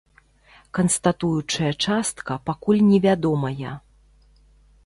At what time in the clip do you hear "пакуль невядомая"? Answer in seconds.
2.49-3.79